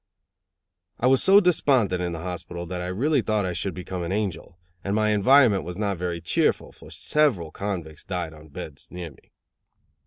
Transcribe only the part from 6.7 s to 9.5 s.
for several convicts died on beds near me.